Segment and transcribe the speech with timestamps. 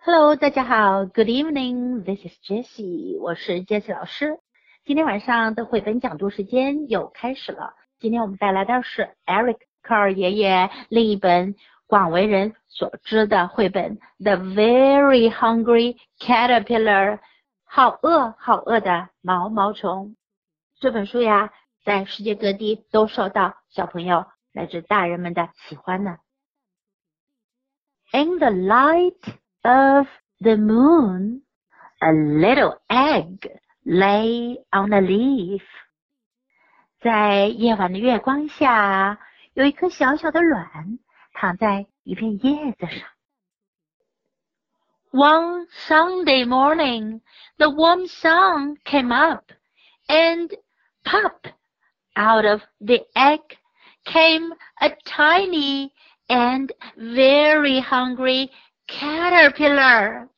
[0.00, 2.04] Hello，大家好，Good evening.
[2.04, 4.38] This is Jessie，我是 Jessie 老师。
[4.84, 7.74] 今天晚上的绘本讲读时间又开始了。
[7.98, 11.56] 今天我们带来的是 Eric 科尔爷爷另一本
[11.86, 17.16] 广为人所知的绘本《The Very Hungry Caterpillar》，
[17.64, 20.16] 好饿好饿的毛毛虫。
[20.80, 21.52] 这本书呀，
[21.84, 26.18] 在世界各地都受到小朋友乃至大人们的喜欢呢。
[28.12, 30.07] In the light of
[30.39, 31.41] the moon,
[32.01, 33.49] a little egg
[33.85, 35.63] lay on a leaf.
[36.99, 39.19] 在夜晚的月光下，
[39.53, 40.99] 有一颗小小的卵
[41.33, 43.09] 躺在一片叶子上。
[45.11, 47.21] One Sunday morning,
[47.57, 49.51] the warm sun came up,
[50.07, 50.49] and
[51.03, 51.45] pop
[52.15, 53.41] out of the egg
[54.05, 55.91] came a tiny
[56.27, 58.49] and very hungry
[58.88, 60.28] caterpillar。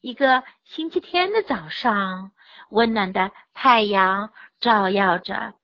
[0.00, 2.32] 一个星期天的早上，
[2.68, 5.54] 温暖的太阳照耀着，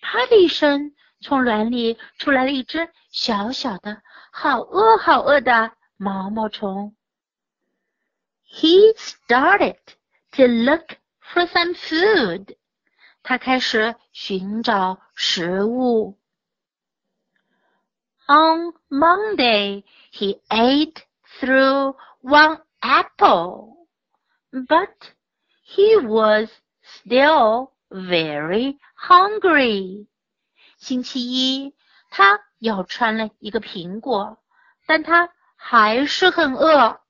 [0.00, 6.94] 啪的一声，从卵里出来了一只小小的、好饿好饿的毛毛虫。
[8.46, 9.78] He started
[10.32, 12.56] to look for some food。
[13.22, 16.18] 他开始寻找食物。
[18.26, 21.02] On Monday, he ate
[21.41, 23.87] through one apple,
[24.51, 25.13] but
[25.63, 26.49] he was
[26.81, 30.07] still very hungry.
[30.77, 31.75] 星期一，
[32.09, 34.37] 他咬穿了一个苹果，
[34.85, 37.01] 但他还是很饿。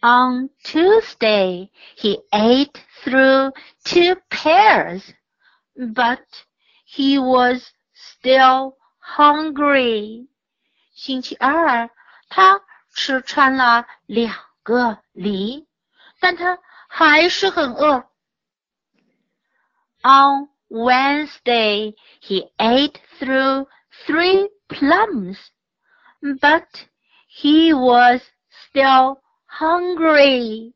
[0.00, 5.02] On Tuesday, he ate through two pears,
[5.74, 6.24] but
[6.86, 10.28] he was still hungry.
[10.94, 11.90] 星期二，
[12.28, 12.62] 他
[12.93, 15.67] 吃穿了两个梨，
[16.19, 18.09] 但他还是很饿。
[20.03, 23.67] On Wednesday, he ate through
[24.05, 25.37] three plums,
[26.21, 26.67] but
[27.27, 30.73] he was still hungry.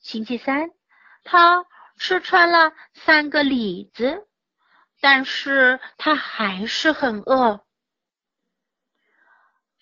[0.00, 0.70] 星期三，
[1.24, 1.64] 他
[1.98, 4.26] 吃穿了三个李子。
[5.00, 7.63] 但是他还是很饿。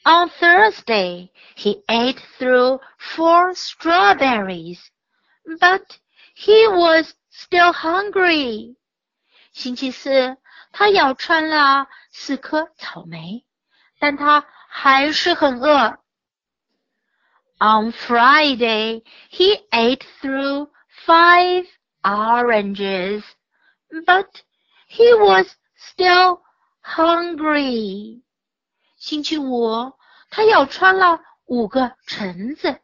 [0.03, 4.79] On Thursday, he ate through four strawberries,
[5.59, 5.99] but
[6.33, 8.75] he was still hungry.
[9.51, 10.37] 星期四，
[10.71, 13.43] 他咬穿了四颗草莓，
[13.99, 15.97] 但他还是很饿。
[17.59, 20.69] On Friday, he ate through
[21.05, 21.65] five
[22.03, 23.23] oranges,
[24.05, 24.27] but
[24.87, 26.41] he was still
[26.81, 28.20] hungry.
[29.01, 29.93] 星期五，
[30.29, 32.79] 他咬穿了五个橙子，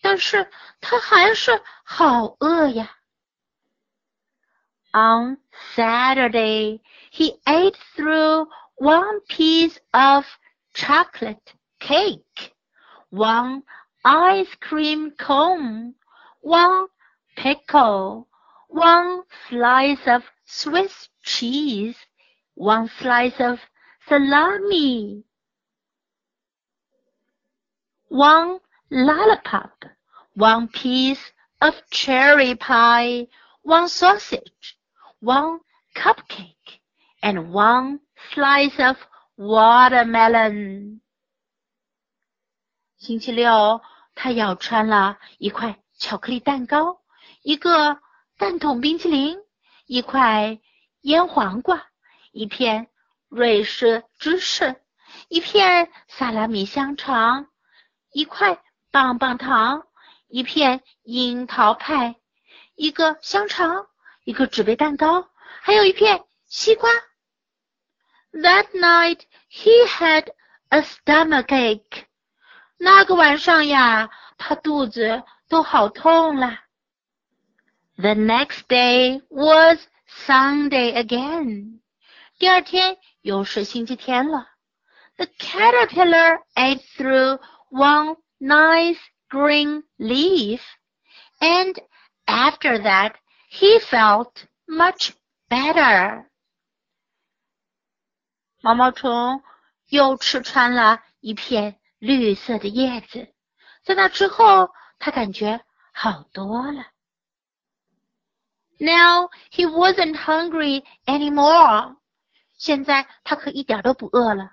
[0.00, 2.96] 但是他还是好饿呀。
[4.92, 5.38] On
[5.76, 6.80] Saturday,
[7.12, 10.24] he ate through one piece of
[10.74, 12.52] chocolate cake,
[13.10, 13.62] one
[14.02, 15.94] ice cream cone,
[16.40, 16.88] one
[17.36, 18.26] pickle,
[18.68, 21.96] one slice of Swiss cheese,
[22.54, 23.60] one slice of
[24.08, 25.24] salami,
[28.14, 29.70] one lollipop,
[30.34, 31.20] one piece
[31.60, 33.28] of cherry pie,
[33.62, 34.76] one sausage,
[35.20, 35.60] one
[35.94, 36.80] cupcake,
[37.22, 38.00] and one
[38.32, 38.96] slice of
[39.36, 41.00] watermelon.
[42.98, 43.80] 星期六，
[44.14, 47.00] 他咬穿了一块巧克力蛋糕，
[47.42, 47.98] 一个
[48.36, 49.38] 蛋筒冰淇淋。
[49.86, 50.60] 一块
[51.00, 51.84] 腌黄瓜，
[52.30, 52.86] 一片
[53.28, 54.80] 瑞士芝士，
[55.28, 57.48] 一片萨拉米香肠，
[58.14, 59.86] 一块棒棒糖，
[60.28, 62.16] 一片樱桃派，
[62.74, 63.86] 一个香肠，
[64.24, 65.28] 一个纸杯蛋糕，
[65.60, 66.90] 还有一片西瓜。
[68.32, 69.20] That night
[69.50, 70.32] he had
[70.68, 72.04] a stomachache。
[72.78, 76.60] 那个晚上呀，他肚子都好痛了。
[77.96, 79.78] The next day was
[80.26, 81.80] Sunday again.
[82.38, 84.48] 第二天又是星期天了。
[85.16, 87.40] The caterpillar ate through
[87.74, 88.98] one nice
[89.28, 90.60] green leaf,
[91.40, 91.78] and
[92.26, 93.14] after that
[93.48, 95.12] he felt much
[95.48, 96.26] better.
[98.62, 99.42] 毛毛虫
[99.88, 103.32] 又吃穿了一片绿色的叶子，
[103.82, 106.86] 在那之后，他感觉好多了。
[108.78, 111.96] now he wasn't hungry anymore.
[112.54, 114.52] 现在他可一点都不饿了。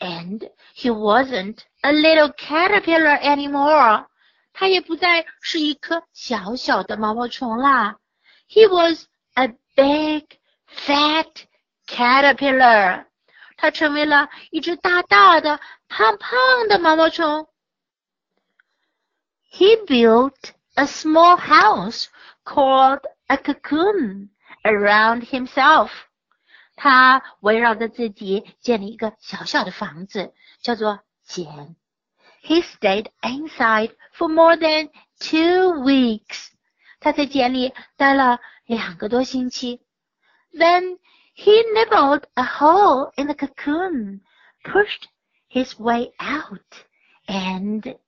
[0.00, 4.06] And he wasn't a little caterpillar anymore.
[4.52, 7.96] 他也不再是一颗小小的毛毛虫啦。
[8.48, 10.26] He was a big,
[10.68, 11.46] fat
[11.86, 13.06] caterpillar.
[13.56, 17.48] 他成为了一只大大的、胖胖的毛毛虫。
[19.50, 22.08] He built a small house
[22.44, 24.30] called a cocoon
[24.64, 25.90] around himself.
[26.78, 31.76] 他围绕着自己建立一个小小的房子，叫做茧。
[32.42, 36.48] He stayed inside for more than two weeks.
[37.00, 39.80] 他在茧里待了两个多星期。
[40.52, 40.98] Then
[41.34, 44.20] he nibbled a hole in the cocoon,
[44.62, 45.04] pushed
[45.48, 46.60] his way out,
[47.26, 47.98] and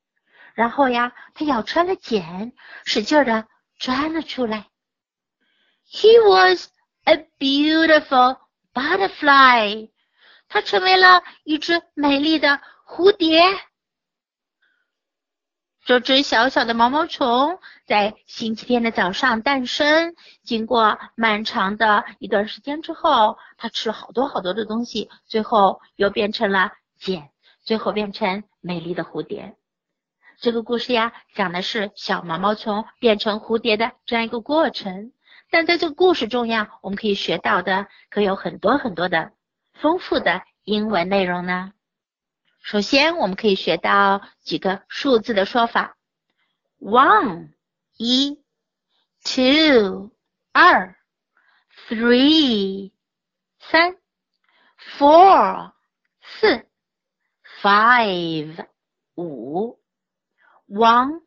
[0.55, 2.53] 然后呀，他咬穿了茧，
[2.85, 3.47] 使劲的
[3.79, 4.67] 钻了出来。
[5.89, 6.69] He was
[7.05, 8.39] a beautiful
[8.74, 9.90] butterfly，
[10.48, 13.42] 它成为了一只美丽的蝴蝶。
[15.84, 20.16] 这只小小的毛毛虫在星期天的早上诞生。
[20.44, 27.32] 经过漫长的一段时间之后，它吃了好多好多的东西，最后又变成了茧，
[27.64, 29.58] 最后变成美丽的蝴蝶。
[30.40, 35.12] 这个故事呀，讲的是小毛毛虫变成蝴蝶的这样一个过程。
[35.52, 39.34] 但在这个故事中呀，我们可以学到的可有很多很多的
[39.74, 41.74] 丰富的英文内容呢。
[42.62, 45.98] 首先，我们可以学到几个数字的说法
[46.80, 47.50] ：one
[47.98, 48.42] 一
[49.26, 50.12] ，two
[50.54, 50.96] 二
[51.90, 52.94] ，three
[53.60, 53.98] 三
[54.98, 55.74] ，four
[56.22, 56.66] 四
[57.62, 58.68] ，five
[59.16, 59.82] 五
[60.70, 61.22] ，one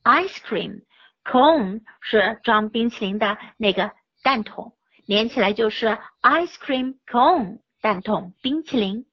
[0.05, 3.91] ice cream，cone 是装冰淇淋的那个
[4.23, 9.07] 蛋筒，连起来就是 ice cream cone，蛋筒冰淇淋。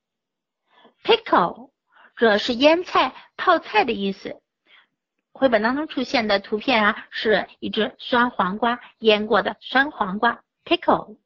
[1.03, 1.71] Pickle。
[2.19, 4.41] 这是腌菜、泡菜的意思。
[5.31, 11.17] 绘本当中出现的图片啊，是一只酸黄瓜，腌过的酸黄瓜，pickle。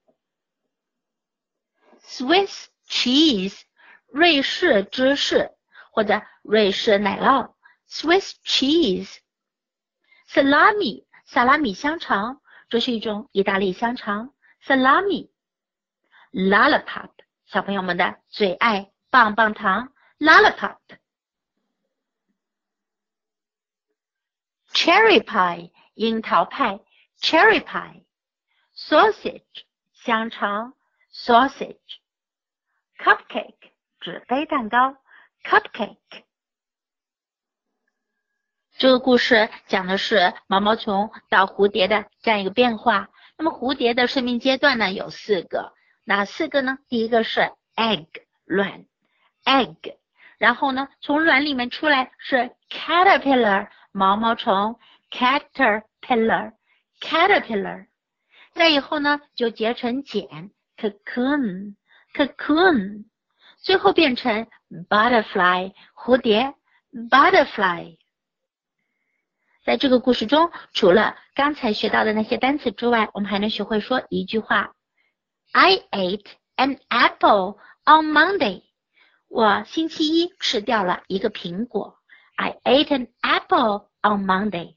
[1.99, 3.59] Swiss cheese，
[4.05, 5.53] 瑞士芝士
[5.91, 7.53] 或者瑞士奶酪
[7.89, 9.17] ，Swiss cheese。
[10.29, 14.31] Salami，萨拉米香肠，这是一种意大利香肠
[14.63, 15.31] ，salami。
[16.31, 17.09] Lollipop，
[17.47, 19.92] 小朋友们的最爱，棒棒糖。
[20.23, 20.77] Lollipop,
[24.71, 26.79] cherry pie 樱桃派
[27.19, 28.05] cherry pie,
[28.73, 30.75] sausage 香肠
[31.13, 31.75] sausage,
[32.97, 34.95] cupcake 纸杯蛋糕
[35.43, 36.23] cupcake。
[38.77, 43.09] 这个故事讲的是毛毛虫到蝴蝶的这样一个变化。
[43.37, 45.73] 那么蝴蝶的生命阶段呢有四个，
[46.05, 46.77] 哪四个呢？
[46.87, 48.07] 第一个是 egg
[48.45, 48.85] 卵
[49.43, 49.97] egg。
[50.42, 54.78] 然后呢，从卵里面出来是 caterpillar 毛毛虫，
[55.10, 57.86] caterpillar，caterpillar。
[58.54, 63.04] 在以后呢就结成茧，cocoon，cocoon，
[63.58, 64.46] 最后变成
[64.88, 66.54] butterfly，蝴蝶，
[67.10, 67.98] butterfly。
[69.64, 74.72] 在这个故事中，除了刚才学到的那些单词之外，我们还能学会说一句话：
[75.52, 76.26] I ate
[76.56, 78.62] an apple on Monday。
[79.32, 81.98] 我星期一吃掉了一个苹果。
[82.36, 84.76] I ate an apple on Monday。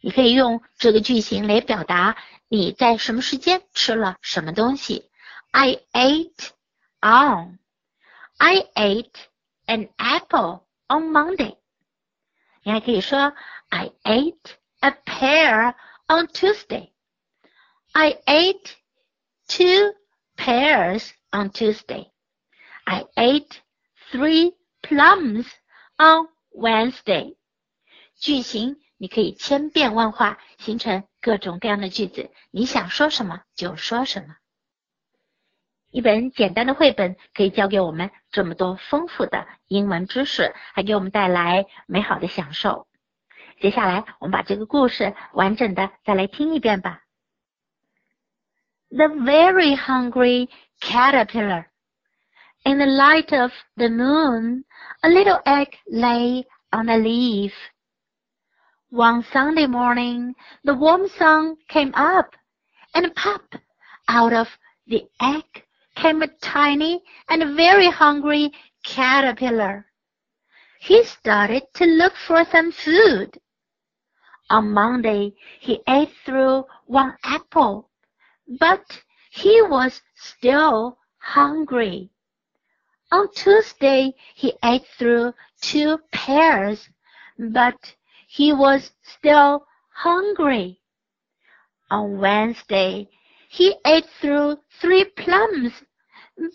[0.00, 2.16] 你可以用这个句型来表达
[2.48, 5.10] 你在什么时间吃了什么东西。
[5.50, 6.50] I ate
[7.00, 9.14] on。I ate
[9.66, 11.56] an apple on Monday。
[12.62, 13.32] 你还可以说
[13.68, 15.74] I ate a pear
[16.08, 16.92] on Tuesday.
[17.92, 18.76] I ate
[19.48, 19.94] two
[20.36, 22.11] pears on Tuesday.
[22.85, 23.61] I ate
[24.11, 25.47] three plums
[25.97, 27.35] on Wednesday.
[28.15, 32.31] 句型你可以千变万化，形成各种各样的句子。
[32.51, 34.35] 你想说什么就说什么。
[35.91, 42.87] 一本简单的绘本可以教给我们这么多丰富的英文知识，还给我们带来美好的享受。
[43.61, 47.01] 接下来，我们把这个故事完整的再来听一遍吧。
[48.89, 50.49] The very hungry
[50.79, 51.65] caterpillar.
[52.65, 54.63] In the light of the moon,
[55.03, 57.53] a little egg lay on a leaf.
[58.89, 62.35] One Sunday morning, the warm sun came up,
[62.95, 63.55] and pop
[64.07, 64.47] out of
[64.87, 65.43] the egg
[65.95, 68.51] came a tiny and very hungry
[68.83, 69.85] caterpillar.
[70.79, 73.39] He started to look for some food.
[74.49, 77.89] On Monday, he ate through one apple,
[78.47, 82.12] but he was still hungry.
[83.13, 86.89] On Tuesday, he ate through two pears,
[87.37, 87.93] but
[88.27, 90.81] he was still hungry.
[91.91, 93.07] On Wednesday,
[93.49, 95.83] he ate through three plums,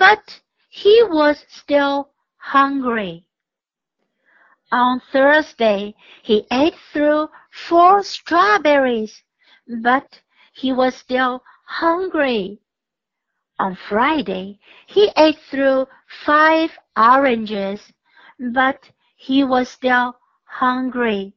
[0.00, 3.24] but he was still hungry.
[4.72, 9.22] On Thursday, he ate through four strawberries,
[9.84, 10.22] but
[10.54, 12.58] he was still hungry.
[13.60, 15.88] On Friday, he ate through
[16.24, 17.92] five oranges,
[18.38, 21.34] but he was still hungry.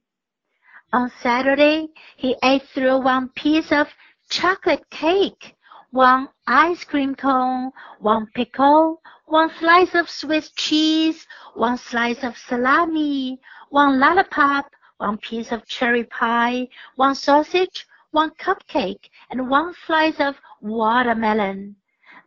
[0.94, 1.88] On Saturday,
[2.18, 3.88] he ate through one piece of
[4.30, 5.56] chocolate cake,
[5.90, 11.26] one ice cream cone, one pickle, one slice of Swiss cheese,
[11.56, 19.10] one slice of salami, one lollipop, one piece of cherry pie, one sausage, one cupcake,
[19.32, 21.78] and one slice of watermelon.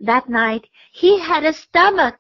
[0.01, 2.19] That night he had a stomach.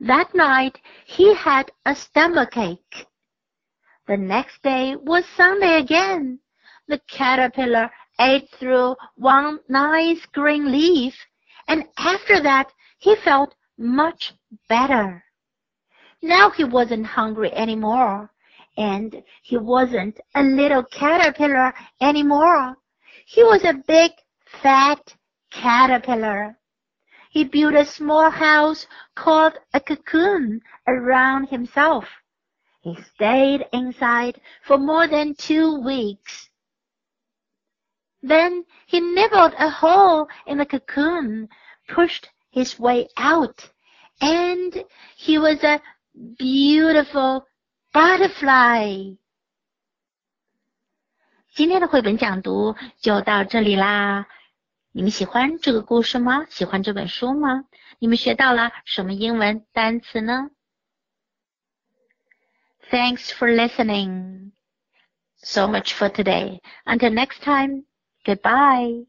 [0.00, 3.06] That night he had a stomachache.
[4.06, 6.40] The next day was Sunday again.
[6.86, 11.14] The caterpillar ate through one nice green leaf,
[11.66, 14.34] and after that he felt much
[14.68, 15.24] better.
[16.22, 18.30] Now he wasn't hungry anymore,
[18.76, 22.76] and he wasn't a little caterpillar anymore.
[23.28, 24.12] He was a big,
[24.62, 25.16] fat
[25.50, 26.60] caterpillar.
[27.28, 32.08] He built a small house called a cocoon around himself.
[32.82, 36.50] He stayed inside for more than two weeks.
[38.22, 41.48] Then he nibbled a hole in the cocoon,
[41.88, 43.70] pushed his way out,
[44.20, 44.84] and
[45.16, 45.82] he was a
[46.38, 47.44] beautiful
[47.92, 49.14] butterfly.
[51.56, 54.26] 今天的绘本讲读就到这里啦。
[54.92, 56.44] 你们喜欢这个故事吗？
[56.50, 57.64] 喜欢这本书吗？
[57.98, 60.50] 你们学到了什么英文单词呢
[62.90, 64.52] ？Thanks for listening.
[65.38, 66.60] So much for today.
[66.84, 67.86] Until next time,
[68.22, 69.06] goodbye.